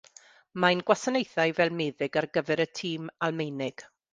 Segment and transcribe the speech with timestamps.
[0.63, 3.89] Mae'n gwasanaethu fel meddyg ar gyfer y tîm Almaenig.